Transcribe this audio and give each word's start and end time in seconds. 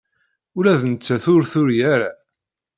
Ula 0.57 0.73
d 0.81 0.83
nettat 0.91 1.25
ur 1.33 1.43
turi 1.51 1.77
ara. 1.93 2.09